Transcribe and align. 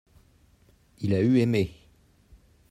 il 1.01 1.13
a 1.13 1.21
eu 1.21 1.37
aimé. 1.37 1.75